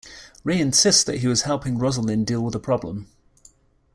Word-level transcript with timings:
Ray 0.43 0.59
insists 0.59 1.03
that 1.03 1.19
he 1.19 1.27
was 1.27 1.43
helping 1.43 1.77
Rosalyn 1.77 2.25
deal 2.25 2.41
with 2.41 2.55
a 2.55 2.59
problem. 2.59 3.05